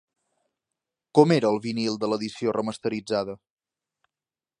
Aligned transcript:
Com 1.19 1.33
era 1.35 1.51
el 1.55 1.61
vinil 1.65 1.99
de 2.05 2.09
l'edició 2.13 2.55
remasteritzada? 2.57 3.37